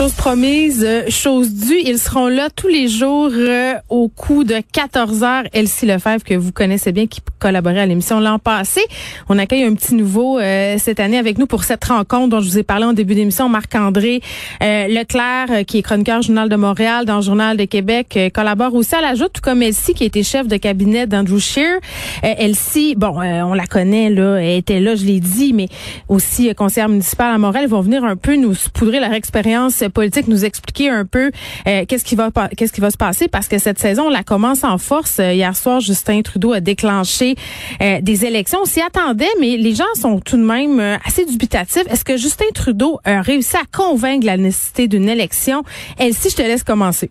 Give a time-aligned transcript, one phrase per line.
[0.00, 1.78] Chose promise, euh, chose due.
[1.84, 5.42] Ils seront là tous les jours euh, au coup de 14 heures.
[5.52, 8.80] Elsie Lefebvre, que vous connaissez bien, qui collaborait à l'émission l'an passé.
[9.28, 12.48] On accueille un petit nouveau euh, cette année avec nous pour cette rencontre dont je
[12.48, 13.50] vous ai parlé en début d'émission.
[13.50, 14.22] Marc-André
[14.62, 19.02] Leclerc, qui est chroniqueur Journal de Montréal dans le Journal de Québec, collabore aussi à
[19.02, 21.78] la joute, tout comme Elsie, qui était chef de cabinet d'Andrew Scheer.
[22.22, 25.68] Elsie, bon, on la connaît, là, elle était là, je l'ai dit, mais
[26.08, 27.66] aussi conseillère municipale à Montréal.
[27.66, 31.30] Vont venir un peu nous poudrer leur expérience politique, nous expliquer un peu
[31.66, 33.28] euh, qu'est-ce qui va qu'est-ce qui va se passer?
[33.28, 35.18] Parce que cette saison on la commence en force.
[35.20, 37.34] Euh, hier soir, Justin Trudeau a déclenché
[37.82, 38.60] euh, des élections.
[38.62, 41.84] On s'y attendait, mais les gens sont tout de même assez dubitatifs.
[41.90, 45.62] Est-ce que Justin Trudeau a réussi à convaincre la nécessité d'une élection?
[45.98, 47.10] Elsie, je te laisse commencer.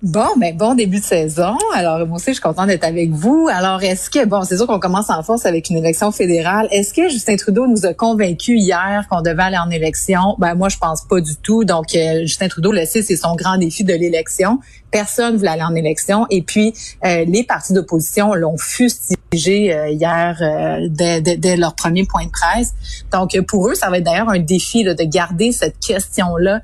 [0.00, 1.56] Bon, mais ben, bon début de saison.
[1.74, 3.48] Alors, moi aussi, je suis contente d'être avec vous.
[3.52, 6.68] Alors, est-ce que, bon, c'est sûr qu'on commence en force avec une élection fédérale.
[6.70, 10.36] Est-ce que Justin Trudeau nous a convaincus hier qu'on devait aller en élection?
[10.38, 11.64] Ben, moi, je pense pas du tout.
[11.64, 14.60] Donc, euh, Justin Trudeau le sait, c'est son grand défi de l'élection.
[14.90, 16.26] Personne voulait aller en élection.
[16.30, 16.72] Et puis,
[17.04, 22.30] euh, les partis d'opposition l'ont fustigé euh, hier euh, dès, dès, leur premier point de
[22.30, 22.72] presse.
[23.12, 26.62] Donc, pour eux, ça va être d'ailleurs un défi là, de garder cette question-là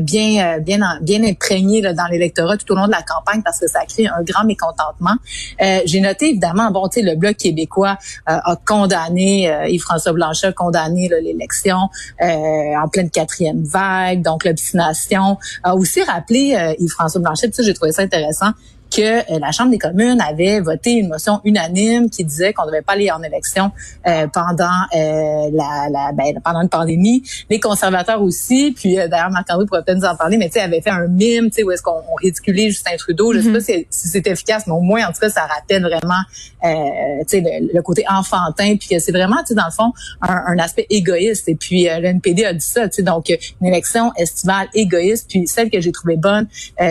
[0.00, 3.66] bien, bien, bien imprégnée là, dans l'électorat tout au long de la campagne parce que
[3.66, 5.14] ça crée un grand mécontentement.
[5.58, 11.08] J'ai noté évidemment, bon, tu sais, le bloc québécois a condamné Yves-François Blanchet a condamné
[11.08, 11.88] l'élection
[12.20, 14.22] en pleine quatrième vague.
[14.22, 18.52] Donc, l'obstination a aussi rappelé Yves-François Blanchet j'ai trouvé ça intéressant
[18.94, 22.68] que euh, la Chambre des communes avait voté une motion unanime qui disait qu'on ne
[22.68, 23.72] devait pas aller en élection
[24.06, 27.22] euh, pendant euh, la, la ben, pendant une pandémie.
[27.48, 30.80] Les conservateurs aussi, puis d'ailleurs Marc-André pourrait peut-être nous en parler, mais tu sais, avait
[30.80, 33.32] fait un mime, tu sais, où est-ce qu'on ridiculait Justin Trudeau.
[33.32, 33.52] Je sais mm-hmm.
[33.52, 36.22] pas si, c'est efficace, mais au moins en tout cas, ça rappelle vraiment,
[36.62, 40.42] tu sais, le, côté enfantin, puis que c'est vraiment, tu sais, dans le fond, un,
[40.46, 41.48] un, aspect égoïste.
[41.48, 45.28] Et puis l'NPD a dit ça, tu sais, donc une élection estivale égoïste.
[45.28, 46.46] Puis celle que j'ai trouvée bonne,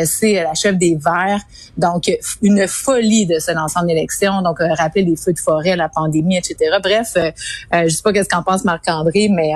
[0.05, 1.41] c'est la chef des Verts.
[1.77, 4.41] Donc, donc, une folie de se lancer en élection.
[4.41, 6.77] Donc, euh, rappeler les feux de forêt, la pandémie, etc.
[6.81, 7.31] Bref, euh,
[7.73, 9.51] euh, je sais pas qu'est-ce qu'en pense Marc-André, mais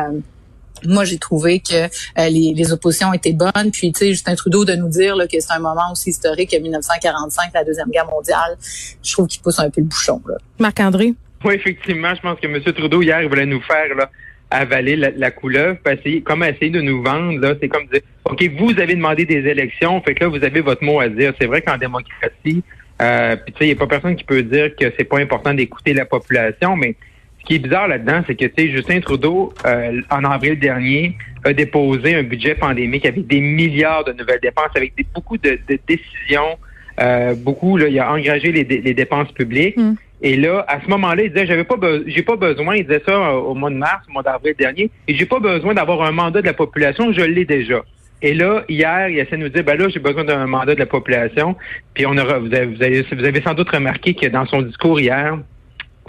[0.84, 1.88] moi, j'ai trouvé que
[2.30, 3.72] les, oppositions étaient bonnes.
[3.72, 6.58] Puis, tu sais, Justin Trudeau de nous dire que c'est un moment aussi historique que
[6.58, 8.58] 1945, la Deuxième Guerre mondiale,
[9.02, 10.22] je trouve qu'il pousse un peu le bouchon.
[10.60, 11.14] Marc-André?
[11.44, 12.62] Oui, effectivement, je pense que M.
[12.74, 14.10] Trudeau, hier, il voulait nous faire là,
[14.56, 15.78] avaler la, couleuvre,
[16.24, 20.02] comme essayer de nous vendre, là, c'est comme dire, OK, vous avez demandé des élections,
[20.02, 21.34] fait que là, vous avez votre mot à dire.
[21.40, 22.64] C'est vrai qu'en démocratie,
[23.02, 25.54] euh, tu sais, il n'y a pas personne qui peut dire que c'est pas important
[25.54, 26.96] d'écouter la population, mais
[27.40, 31.18] ce qui est bizarre là-dedans, c'est que, tu sais, Justin Trudeau, euh, en avril dernier,
[31.44, 36.58] a déposé un budget pandémique avec des milliards de nouvelles dépenses, avec beaucoup de, décisions,
[37.00, 39.78] euh, beaucoup, là, il a engagé les, dépenses publiques.
[39.78, 39.96] Mm.
[40.26, 41.76] Et là, à ce moment-là, il disait, j'avais pas,
[42.08, 44.90] j'ai pas besoin, il disait ça euh, au mois de mars, au mois d'avril dernier,
[45.08, 47.84] et j'ai pas besoin d'avoir un mandat de la population, je l'ai déjà.
[48.24, 50.80] Et là, hier, il essaie de nous dire, ben là, j'ai besoin d'un mandat de
[50.80, 51.56] la population.
[51.94, 54.64] Puis on aura, vous avez, vous avez, vous avez sans doute remarqué que dans son
[54.64, 55.38] discours hier,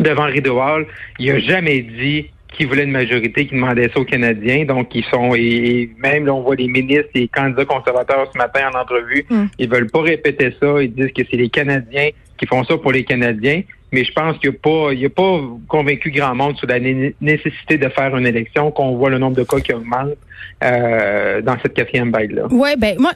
[0.00, 0.86] devant Rideau Hall,
[1.18, 4.64] il a jamais dit qu'il voulait une majorité qui demandait ça aux Canadiens.
[4.64, 8.38] Donc, ils sont, et, même là, on voit les ministres et les candidats conservateurs ce
[8.38, 9.44] matin en entrevue, mm.
[9.58, 10.80] ils veulent pas répéter ça.
[10.80, 13.60] Ils disent que c'est les Canadiens qui font ça pour les Canadiens
[13.92, 17.78] mais je pense qu'il n'a pas, il a pas convaincu grand monde sur la nécessité
[17.78, 20.16] de faire une élection, qu'on voit le nombre de cas qui augmente
[20.64, 22.44] euh, dans cette quatrième vague-là.
[22.50, 23.12] Oui, ben moi,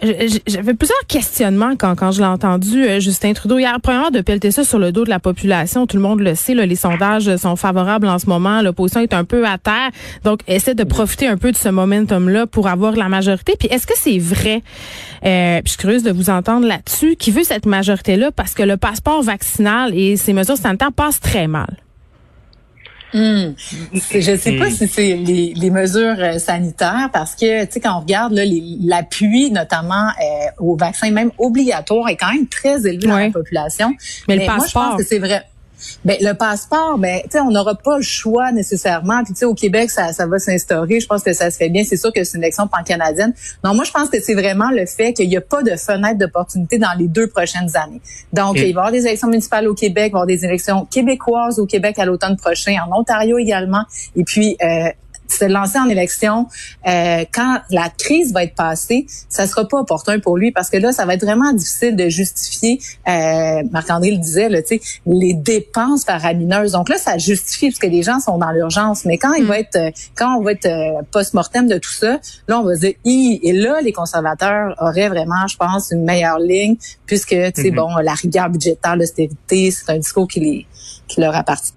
[0.47, 3.75] j'avais plusieurs questionnements quand, quand je l'ai entendu, euh, Justin Trudeau, hier.
[3.83, 5.87] Premièrement, de pelleter ça sur le dos de la population.
[5.87, 8.61] Tout le monde le sait, là, les sondages sont favorables en ce moment.
[8.61, 9.91] L'opposition est un peu à terre.
[10.23, 13.55] Donc, essaie de profiter un peu de ce momentum-là pour avoir la majorité.
[13.59, 14.63] Puis, est-ce que c'est vrai,
[15.25, 18.33] euh, puis je suis curieuse de vous entendre là-dessus, qui veut cette majorité-là?
[18.33, 21.77] Parce que le passeport vaccinal et ces mesures temps passe très mal.
[23.13, 23.55] Hmm.
[23.93, 27.97] Je ne sais pas si c'est les, mesures euh, sanitaires parce que tu sais quand
[27.97, 33.19] on regarde l'appui notamment euh, au vaccin même obligatoire est quand même très élevé dans
[33.19, 33.95] la population.
[34.29, 35.45] Mais, le passeport, moi, je pense que c'est vrai.
[36.05, 39.23] Ben, le passeport, ben, tu sais, on n'aura pas le choix nécessairement.
[39.25, 41.01] Puis, tu sais, au Québec, ça, ça va s'instaurer.
[41.01, 41.85] Je pense que ça se fait bien.
[41.85, 43.33] C'est sûr que c'est une élection pan-canadienne.
[43.65, 46.19] Non, moi, je pense que c'est vraiment le fait qu'il n'y a pas de fenêtre
[46.19, 48.01] d'opportunité dans les deux prochaines années.
[48.33, 50.45] Donc, il va y avoir des élections municipales au Québec, il va y avoir des
[50.45, 53.85] élections québécoises au Québec à l'automne prochain, en Ontario également.
[54.17, 54.91] Et puis, euh,
[55.33, 56.47] se lancer en élection
[56.87, 60.77] euh, quand la crise va être passée, ça sera pas opportun pour lui parce que
[60.77, 62.81] là, ça va être vraiment difficile de justifier.
[63.09, 64.61] Euh, Marc-André le disait, là,
[65.07, 66.73] les dépenses faramineuses.
[66.73, 69.05] Donc là, ça justifie parce que les gens sont dans l'urgence.
[69.05, 69.61] Mais quand il va mm.
[69.61, 72.19] être, euh, quand on va être euh, post-mortem de tout ça,
[72.49, 76.39] là, on va se dire, et là, les conservateurs auraient vraiment, je pense, une meilleure
[76.39, 76.77] ligne
[77.07, 77.75] puisque, tu sais, mm-hmm.
[77.75, 80.67] bon, la rigueur budgétaire, l'austérité, c'est un discours qui, les,
[81.09, 81.73] qui leur appartient.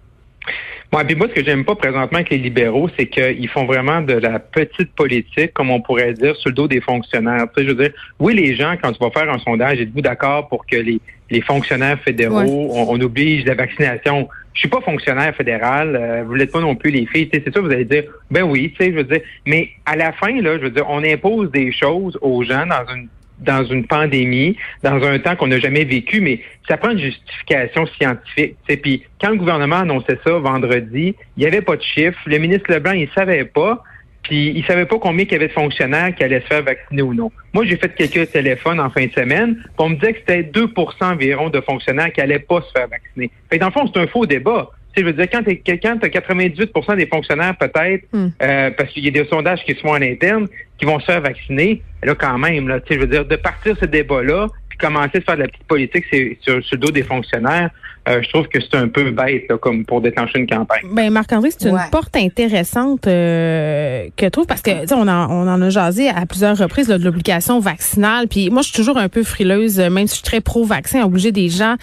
[0.93, 4.01] Ouais, puis moi, ce que j'aime pas présentement avec les libéraux, c'est qu'ils font vraiment
[4.01, 7.47] de la petite politique, comme on pourrait dire, sur le dos des fonctionnaires.
[7.47, 10.01] Tu sais, je veux dire, oui, les gens, quand tu vas faire un sondage, êtes-vous
[10.01, 11.01] d'accord pour que les,
[11.31, 14.29] les fonctionnaires fédéraux, on, oblige la vaccination?
[14.53, 17.27] Je suis pas fonctionnaire fédéral, euh, vous l'êtes pas non plus les filles.
[17.33, 19.21] C'est ça, vous allez dire, ben oui, tu sais, je veux dire.
[19.47, 22.93] Mais à la fin, là, je veux dire, on impose des choses aux gens dans
[22.93, 23.07] une
[23.39, 27.85] dans une pandémie, dans un temps qu'on n'a jamais vécu, mais ça prend une justification
[27.87, 28.55] scientifique.
[28.67, 32.19] Puis quand le gouvernement annonçait ça vendredi, il n'y avait pas de chiffres.
[32.25, 33.83] Le ministre Leblanc, il savait pas.
[34.23, 37.01] Puis il savait pas combien il y avait de fonctionnaires qui allaient se faire vacciner
[37.01, 37.29] ou non.
[37.53, 39.57] Moi, j'ai fait quelques téléphones en fin de semaine.
[39.77, 43.29] on me disait que c'était 2% environ de fonctionnaires qui allaient pas se faire vacciner.
[43.49, 44.71] Fait dans le fond, c'est un faux débat.
[44.95, 48.27] Tu je veux dire, quand tu as 98% des fonctionnaires peut-être, hmm.
[48.41, 50.47] euh, parce qu'il y a des sondages qui se font en interne,
[50.77, 53.85] qui vont se faire vacciner, là quand même, là, je veux dire, de partir ce
[53.85, 56.05] débat-là, puis commencer à faire de la petite politique
[56.41, 57.69] sur, sur le dos des fonctionnaires,
[58.09, 60.81] euh, je trouve que c'est un peu bête comme pour déclencher une campagne.
[60.91, 65.47] Ben Marc-André, c'est une porte intéressante euh, que je trouve parce que on en, on
[65.47, 68.27] en a jasé à plusieurs reprises de l'obligation vaccinale.
[68.27, 71.05] Puis moi, je suis toujours un peu frileuse, même si je suis très pro-vaccin, à
[71.05, 71.75] obliger des gens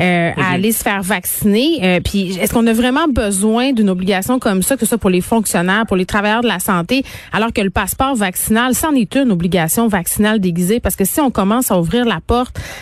[0.00, 2.00] euh, à aller se faire vacciner.
[2.04, 5.20] puis est-ce qu'on a vraiment besoin d'une obligation comme ça, que ce soit pour les
[5.20, 9.30] fonctionnaires, pour les travailleurs de la santé, alors que le passeport vaccinal, c'en est une
[9.30, 10.80] obligation vaccinale déguisée?
[10.80, 12.37] Parce que si on commence à ouvrir la porte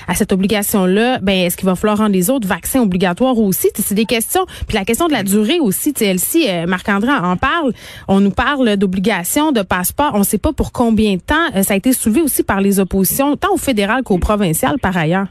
[0.08, 3.68] à cette obligation-là, ben est-ce qu'il va falloir rendre les autres vaccins obligatoire aussi?
[3.74, 4.46] C'est des questions.
[4.66, 7.72] Puis la question de la durée aussi, elle-ci, euh, Marc-André en parle.
[8.08, 10.12] On nous parle d'obligation, de passeport.
[10.14, 11.34] On ne sait pas pour combien de temps.
[11.54, 14.96] Euh, ça a été soulevé aussi par les oppositions, tant au fédéral qu'au provincial par
[14.96, 15.26] ailleurs.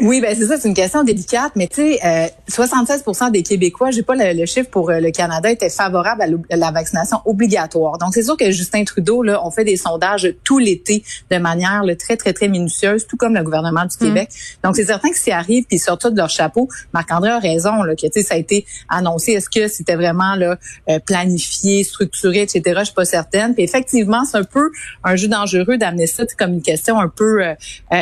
[0.00, 3.90] Oui, ben c'est ça, c'est une question délicate, mais tu sais, euh, 76% des Québécois,
[3.90, 7.98] j'ai pas le, chiffre pour euh, le Canada, étaient favorables à, la vaccination obligatoire.
[7.98, 11.82] Donc c'est sûr que Justin Trudeau, là, on fait des sondages tout l'été de manière
[11.98, 14.08] très très très minutieuse, tout comme le gouvernement du mm.
[14.08, 14.30] Québec.
[14.64, 17.94] Donc c'est certain que s'ils arrivent puis sortent de leur chapeau, Marc-André a raison, là,
[17.94, 19.32] que tu sais, ça a été annoncé.
[19.32, 22.62] Est-ce que c'était vraiment là euh, planifié, structuré, etc.
[22.80, 23.54] Je suis pas certaine.
[23.54, 24.70] Puis effectivement, c'est un peu
[25.04, 27.54] un jeu dangereux d'amener ça comme une question un peu euh,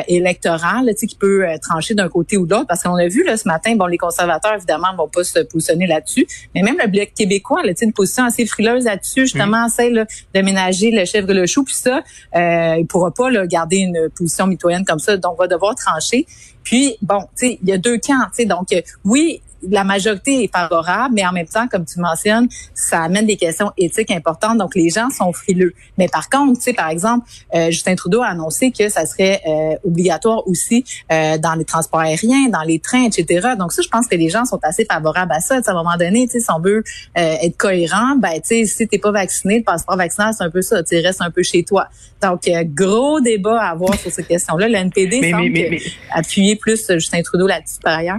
[0.07, 3.25] électorale, tu sais, qui peut trancher d'un côté ou de l'autre, parce qu'on a vu
[3.25, 6.89] là, ce matin, bon, les conservateurs, évidemment, vont pas se positionner là-dessus, mais même le
[6.89, 9.71] Bloc québécois, là, une position assez frileuse là-dessus, justement, mm.
[9.71, 12.03] celle de ménager le chèvre le chou, puis ça,
[12.37, 16.27] euh, il pourra pas là, garder une position mitoyenne comme ça, donc va devoir trancher.
[16.63, 19.85] Puis, bon, tu sais, il y a deux camps, tu sais, donc euh, oui, la
[19.85, 24.11] majorité est favorable, mais en même temps, comme tu mentionnes, ça amène des questions éthiques
[24.11, 24.59] importantes.
[24.59, 25.75] Donc, les gens sont frileux.
[25.99, 29.41] Mais par contre, tu sais, par exemple, euh, Justin Trudeau a annoncé que ça serait
[29.47, 33.51] euh, obligatoire aussi euh, dans les transports aériens, dans les trains, etc.
[33.59, 35.57] Donc, ça, je pense que les gens sont assez favorables à ça.
[35.57, 36.83] à un moment donné, tu sais, si on veut
[37.15, 40.63] être cohérent, ben, tu sais, si t'es pas vacciné, le passeport vaccinal, c'est un peu
[40.63, 40.83] ça.
[40.83, 41.89] Tu restes un peu chez toi.
[42.23, 44.69] Donc, gros débat à avoir sur ces questions-là.
[44.69, 45.79] Le NPD semble
[46.11, 48.19] appuyer plus Justin Trudeau là-dessus par ailleurs.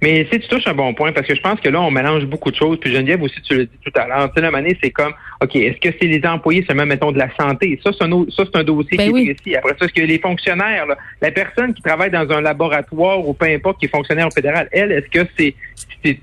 [0.00, 2.24] Mais si tu touches un bon point, parce que je pense que là, on mélange
[2.26, 2.78] beaucoup de choses.
[2.80, 4.32] Puis Geneviève aussi, tu l'as dit tout à l'heure.
[4.32, 5.12] Tu sais, la c'est comme,
[5.42, 7.78] OK, est-ce que c'est les employés seulement, mettons, de la santé?
[7.82, 9.56] Ça, c'est un, ça, c'est un dossier ben qui est précis.
[9.56, 10.86] Après ça, est-ce que les fonctionnaires,
[11.20, 14.68] la personne qui travaille dans un laboratoire ou peu importe, qui est fonctionnaire au fédéral,
[14.72, 15.54] elle, est-ce que c'est,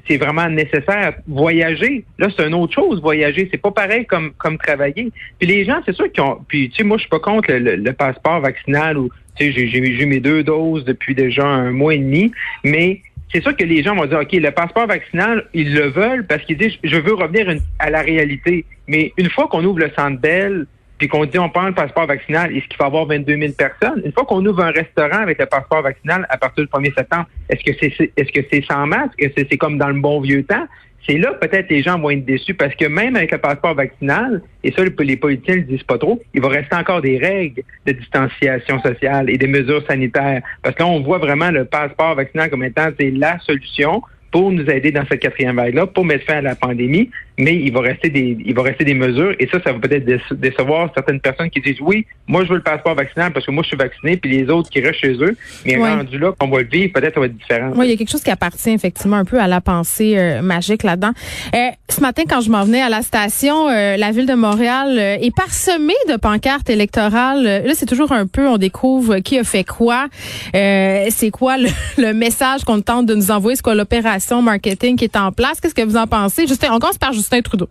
[0.07, 1.15] c'est, vraiment nécessaire?
[1.27, 3.49] Voyager, là, c'est une autre chose, voyager.
[3.51, 5.11] C'est pas pareil comme, comme travailler.
[5.39, 7.51] Puis les gens, c'est sûr qu'ils ont, puis tu sais, moi, je suis pas contre
[7.51, 11.71] le, passeport vaccinal ou, tu sais, j'ai, j'ai eu mes deux doses depuis déjà un
[11.71, 12.31] mois et demi,
[12.63, 13.01] mais
[13.31, 16.43] c'est sûr que les gens vont dire, OK, le passeport vaccinal, ils le veulent parce
[16.43, 17.47] qu'ils disent, je veux revenir
[17.79, 18.65] à la réalité.
[18.87, 20.65] Mais une fois qu'on ouvre le centre Bell,
[20.97, 24.01] puis qu'on dit on prend le passeport vaccinal, est-ce qu'il faut avoir 22 000 personnes?
[24.05, 27.27] Une fois qu'on ouvre un restaurant avec le passeport vaccinal à partir du 1er septembre,
[27.49, 29.13] est-ce que c'est est-ce que c'est sans masque?
[29.19, 30.65] Est-ce que c'est comme dans le bon vieux temps?
[31.07, 34.41] C'est là peut-être les gens vont être déçus parce que même avec le passeport vaccinal,
[34.63, 37.63] et ça les politiciens ne le disent pas trop, il va rester encore des règles
[37.85, 40.41] de distanciation sociale et des mesures sanitaires.
[40.63, 44.51] Parce que là, on voit vraiment le passeport vaccinal comme étant c'est la solution pour
[44.51, 47.81] nous aider dans cette quatrième vague-là, pour mettre fin à la pandémie mais il va
[47.81, 49.35] rester des il va rester des mesures.
[49.39, 52.63] Et ça ça va peut-être décevoir certaines personnes qui disent oui moi je veux le
[52.63, 55.35] passeport vaccinal parce que moi je suis vacciné puis les autres qui restent chez eux
[55.65, 57.71] mais rendu là qu'on va le vivre peut-être ça va être différent.
[57.75, 60.41] Oui il y a quelque chose qui appartient effectivement un peu à la pensée euh,
[60.41, 61.11] magique là-dedans.
[61.53, 64.97] Euh, ce matin quand je m'en venais à la station euh, la ville de Montréal
[64.97, 67.43] est parsemée de pancartes électorales.
[67.43, 70.07] Là c'est toujours un peu on découvre qui a fait quoi.
[70.53, 71.67] C'est quoi le,
[72.01, 73.55] le message qu'on tente de nous envoyer?
[73.55, 75.59] C'est quoi l'opération marketing qui est en place?
[75.59, 76.47] Qu'est-ce que vous en pensez?
[76.47, 77.67] Justin on commence par Justin Trudeau.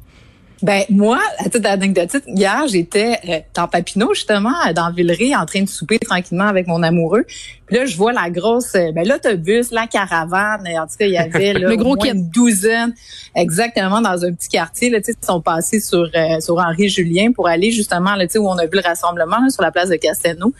[0.64, 5.62] Ben moi, à toute anecdote, hier j'étais euh, dans Papineau justement, dans Villeray, en train
[5.62, 7.25] de souper tranquillement avec mon amoureux.
[7.66, 10.66] Puis là, je vois la grosse, euh, ben l'autobus, la caravane.
[10.66, 12.94] En tout cas, il y avait là, Le gros au moins une douzaine,
[13.34, 14.88] exactement dans un petit quartier.
[14.88, 18.26] Là, tu sais, ils sont passés sur euh, sur Henri Julien pour aller justement là,
[18.26, 20.54] tu sais, où on a vu le rassemblement là, sur la place de Castelnau.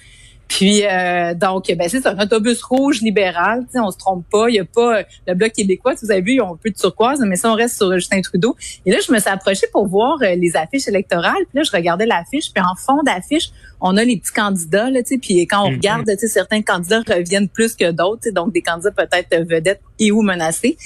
[0.49, 4.49] Puis euh, donc, ben c'est un autobus rouge libéral, on se trompe pas.
[4.51, 5.95] Il y a pas le bloc québécois.
[6.01, 8.21] Vous avez vu, ils ont un peu de turquoise, mais ça on reste sur Justin
[8.21, 8.55] Trudeau.
[8.87, 11.45] Et là, je me suis approchée pour voir euh, les affiches électorales.
[11.51, 12.53] Puis là, je regardais l'affiche.
[12.55, 15.19] Puis en fond d'affiche, on a les petits candidats là, tu sais.
[15.19, 15.77] Puis quand on Mhm.
[15.77, 18.21] regarde, tu sais, certains candidats reviennent plus que d'autres.
[18.23, 20.77] tu sais, Donc des candidats peut-être vedettes et ou menacés.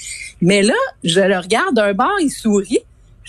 [0.41, 0.73] Mais là,
[1.03, 2.79] je le regarde d'un bord, il sourit.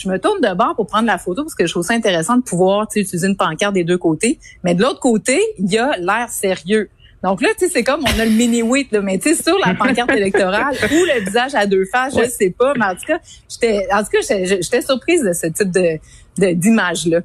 [0.03, 2.39] Je me tourne de bord pour prendre la photo parce que je trouve ça intéressant
[2.39, 4.39] de pouvoir utiliser une pancarte des deux côtés.
[4.65, 6.89] Mais de l'autre côté, il y a l'air sérieux.
[7.23, 9.59] Donc là, tu sais, c'est comme on a le mini-wit, là, mais tu sais, sur
[9.59, 12.73] la pancarte électorale ou le visage à deux faces, je sais pas.
[12.79, 15.99] Mais en tout cas, j'étais, en tout cas, j'étais surprise de ce type de,
[16.39, 17.19] de- d'image-là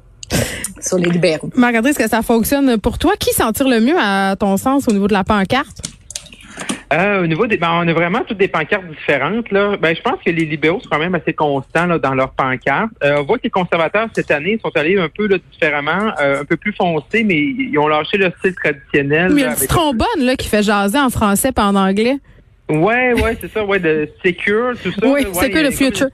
[0.82, 1.48] sur les libéraux.
[1.54, 3.14] Marc-André, est-ce que ça fonctionne pour toi?
[3.18, 5.78] Qui s'en tire le mieux, à ton sens, au niveau de la pancarte?
[6.92, 9.50] Euh, au niveau des, ben, on a vraiment toutes des pancartes différentes.
[9.50, 9.76] Là.
[9.76, 12.90] Ben, je pense que les libéraux sont quand même assez constants là, dans leurs pancartes.
[13.02, 16.42] Euh, on voit que les conservateurs cette année sont allés un peu là, différemment, euh,
[16.42, 19.32] un peu plus foncés, mais ils ont lâché le style traditionnel.
[19.32, 21.50] Mais il y a là, un petit avec- trombone là, qui fait jaser en français
[21.50, 22.18] pas en anglais.
[22.68, 25.06] Ouais, ouais, c'est ça, ouais, de secure, tout ça.
[25.06, 26.06] Oui, ouais, Secure the comme future.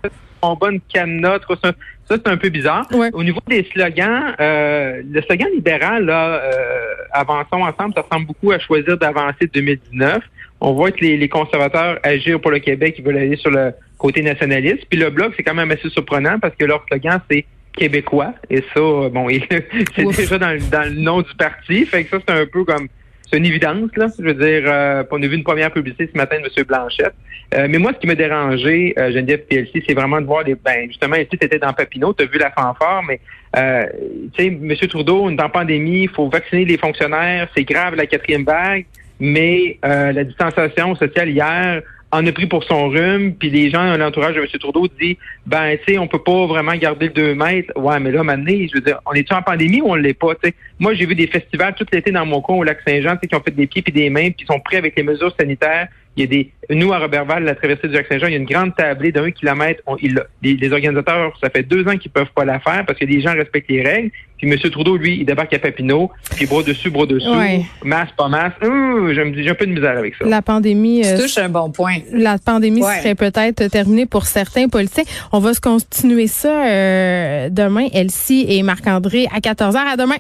[0.43, 1.73] une bonne canna, tout ça,
[2.17, 2.87] ça c'est un peu bizarre.
[2.93, 3.11] Ouais.
[3.13, 8.53] Au niveau des slogans, euh, le slogan libéral, là, euh, avançons ensemble, ça ressemble beaucoup
[8.53, 10.19] à choisir d'avancer 2019.
[10.61, 13.73] On voit que les, les conservateurs agir pour le Québec, ils veulent aller sur le
[13.99, 14.85] côté nationaliste.
[14.89, 17.45] Puis le bloc, c'est quand même assez surprenant parce que leur slogan, c'est
[17.77, 18.35] québécois.
[18.51, 19.29] Et ça, bon,
[19.97, 21.85] c'est déjà dans, le- dans le nom du parti.
[21.87, 22.87] Fait que ça, c'est un peu comme
[23.33, 24.09] c'est une évidence, là.
[24.19, 26.65] Je veux dire, euh, on a vu une première publicité ce matin de M.
[26.65, 27.15] Blanchette.
[27.55, 30.55] Euh, mais moi, ce qui m'a dérangé, euh, Geneviève PLC, c'est vraiment de voir les.
[30.55, 33.21] Ben, justement, ici, tu étais dans Papineau, tu as vu la fanfare, mais
[33.57, 33.87] euh,
[34.35, 34.75] tu sais, M.
[34.89, 38.85] Trudeau, on est en pandémie, il faut vacciner les fonctionnaires, c'est grave la quatrième vague,
[39.19, 41.83] mais euh, la distanciation sociale hier
[42.13, 44.47] en a pris pour son rhume, puis les gens, l'entourage de M.
[44.61, 45.17] Trudeau dit
[45.47, 47.73] ben tu sais, on peut pas vraiment garder le 2 mètres.
[47.75, 50.35] Ouais, mais là, maintenant, je veux dire, on est-tu en pandémie ou on l'est pas?
[50.79, 53.29] Moi, j'ai vu des festivals tout l'été dans mon coin au lac Saint-Jean, tu sais,
[53.29, 55.89] qui ont fait des pieds puis des mains, puis sont prêts avec les mesures sanitaires.
[56.17, 56.51] Il y a des.
[56.69, 59.31] Nous, à Robertval, la traversée du lac Saint-Jean, il y a une grande tablée d'un
[59.31, 59.83] kilomètre.
[59.87, 60.25] On- il l'a.
[60.43, 63.23] les, les organisateurs, ça fait deux ans qu'ils peuvent pas la faire parce que les
[63.23, 64.11] gens respectent les règles.
[64.37, 64.59] Puis M.
[64.71, 67.63] Trudeau, lui, il débarque à Papineau, puis bras dessus, bras dessous, Ouais.
[67.85, 68.53] masse, pas masse.
[68.63, 70.25] Hum, je me dis, j'ai un peu de misère avec ça.
[70.27, 71.03] La pandémie.
[71.07, 71.97] euh, Tu touches un bon point.
[72.13, 72.99] la pandémie Ouais.
[72.99, 75.05] serait peut-être terminée pour certains politiciens.
[75.33, 79.79] On va se continuer ça euh, demain, Elsie et Marc-André, à 14h.
[79.93, 80.17] À demain.